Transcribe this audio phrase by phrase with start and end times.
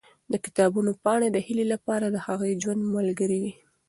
[0.31, 3.53] د کتابونو پاڼې د هیلې لپاره د هغې د ژوند ملګرې وې.